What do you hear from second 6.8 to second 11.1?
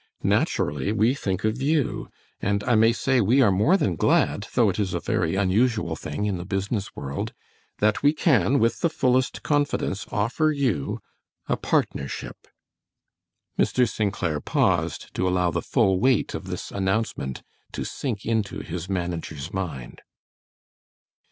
world, that we can, with the fullest confidence, offer you